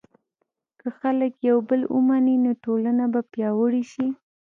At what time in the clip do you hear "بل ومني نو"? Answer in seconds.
1.69-2.51